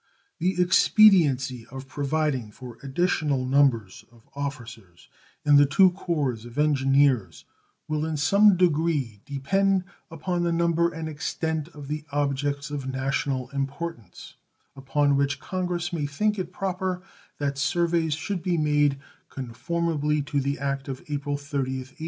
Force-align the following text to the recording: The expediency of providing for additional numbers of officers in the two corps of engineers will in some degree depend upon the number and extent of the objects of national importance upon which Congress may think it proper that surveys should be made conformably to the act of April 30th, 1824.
The 0.39 0.59
expediency 0.59 1.67
of 1.67 1.87
providing 1.87 2.49
for 2.51 2.79
additional 2.81 3.45
numbers 3.45 4.03
of 4.11 4.27
officers 4.33 5.07
in 5.45 5.57
the 5.57 5.67
two 5.67 5.91
corps 5.91 6.43
of 6.43 6.57
engineers 6.57 7.45
will 7.87 8.03
in 8.03 8.17
some 8.17 8.57
degree 8.57 9.21
depend 9.25 9.83
upon 10.09 10.41
the 10.41 10.51
number 10.51 10.91
and 10.91 11.07
extent 11.07 11.67
of 11.67 11.87
the 11.87 12.03
objects 12.11 12.71
of 12.71 12.87
national 12.91 13.51
importance 13.51 14.33
upon 14.75 15.17
which 15.17 15.39
Congress 15.39 15.93
may 15.93 16.07
think 16.07 16.39
it 16.39 16.51
proper 16.51 17.03
that 17.37 17.59
surveys 17.59 18.15
should 18.15 18.41
be 18.41 18.57
made 18.57 18.97
conformably 19.29 20.23
to 20.23 20.39
the 20.39 20.57
act 20.57 20.87
of 20.87 21.03
April 21.09 21.37
30th, 21.37 21.93
1824. 21.93 21.97